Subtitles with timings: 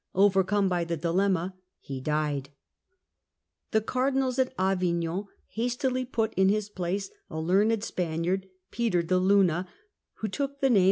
[0.15, 2.49] Overcome by the dilemma, he died."
[3.69, 9.19] The Cardinals at Avignon hastily put in his place a Benedict learned Spaniard, Peter de
[9.19, 9.67] Luna,
[10.15, 10.79] who took the name^^.